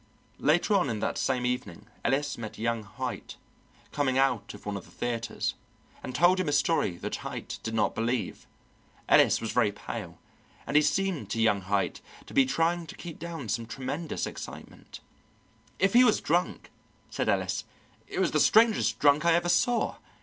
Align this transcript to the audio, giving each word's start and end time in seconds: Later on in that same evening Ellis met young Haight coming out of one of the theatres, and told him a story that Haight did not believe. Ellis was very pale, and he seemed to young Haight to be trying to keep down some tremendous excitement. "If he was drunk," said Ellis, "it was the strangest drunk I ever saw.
Later 0.39 0.73
on 0.73 0.89
in 0.89 0.99
that 1.01 1.19
same 1.19 1.45
evening 1.45 1.85
Ellis 2.03 2.35
met 2.35 2.57
young 2.57 2.81
Haight 2.85 3.35
coming 3.91 4.17
out 4.17 4.55
of 4.55 4.65
one 4.65 4.75
of 4.75 4.85
the 4.85 4.89
theatres, 4.91 5.53
and 6.01 6.15
told 6.15 6.39
him 6.39 6.49
a 6.49 6.53
story 6.53 6.97
that 6.97 7.17
Haight 7.17 7.59
did 7.61 7.75
not 7.75 7.93
believe. 7.93 8.47
Ellis 9.07 9.39
was 9.39 9.51
very 9.51 9.71
pale, 9.71 10.17
and 10.65 10.75
he 10.75 10.81
seemed 10.81 11.29
to 11.29 11.39
young 11.39 11.61
Haight 11.61 12.01
to 12.25 12.33
be 12.33 12.47
trying 12.47 12.87
to 12.87 12.95
keep 12.95 13.19
down 13.19 13.47
some 13.47 13.67
tremendous 13.67 14.25
excitement. 14.25 15.01
"If 15.77 15.93
he 15.93 16.03
was 16.03 16.19
drunk," 16.19 16.71
said 17.11 17.29
Ellis, 17.29 17.63
"it 18.07 18.17
was 18.17 18.31
the 18.31 18.39
strangest 18.39 18.97
drunk 18.97 19.23
I 19.23 19.35
ever 19.35 19.49
saw. 19.49 19.97